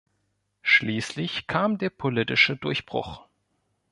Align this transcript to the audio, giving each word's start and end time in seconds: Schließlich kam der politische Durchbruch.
Schließlich 0.63 1.45
kam 1.45 1.77
der 1.77 1.91
politische 1.91 2.57
Durchbruch. 2.57 3.27